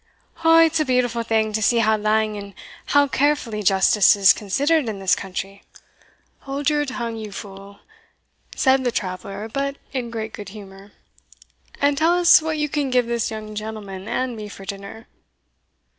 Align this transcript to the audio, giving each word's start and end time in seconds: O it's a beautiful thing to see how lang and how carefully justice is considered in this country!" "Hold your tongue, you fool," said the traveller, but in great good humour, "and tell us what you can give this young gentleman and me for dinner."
O 0.43 0.57
it's 0.57 0.79
a 0.79 0.83
beautiful 0.85 1.21
thing 1.21 1.53
to 1.53 1.61
see 1.61 1.77
how 1.77 1.95
lang 1.95 2.35
and 2.35 2.55
how 2.87 3.07
carefully 3.07 3.61
justice 3.61 4.15
is 4.15 4.33
considered 4.33 4.89
in 4.89 4.97
this 4.97 5.15
country!" 5.15 5.61
"Hold 6.39 6.71
your 6.71 6.85
tongue, 6.85 7.17
you 7.17 7.31
fool," 7.31 7.81
said 8.55 8.83
the 8.83 8.91
traveller, 8.91 9.47
but 9.47 9.75
in 9.93 10.09
great 10.09 10.33
good 10.33 10.49
humour, 10.49 10.93
"and 11.79 11.99
tell 11.99 12.17
us 12.17 12.41
what 12.41 12.57
you 12.57 12.67
can 12.67 12.89
give 12.89 13.05
this 13.05 13.29
young 13.29 13.53
gentleman 13.53 14.07
and 14.07 14.35
me 14.35 14.49
for 14.49 14.65
dinner." 14.65 15.05